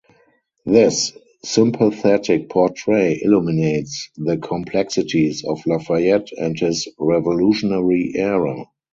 [0.65, 8.65] This sympathetic portrait illuminates the complexities of Lafayette and his revolutionary era.